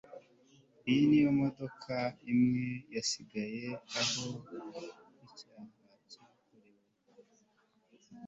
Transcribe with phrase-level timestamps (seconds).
[0.89, 1.95] iyi niyo modoka
[2.31, 3.67] imwe yasigaye
[4.01, 4.25] aho
[5.25, 5.63] icyaha
[6.09, 6.87] cyakorewe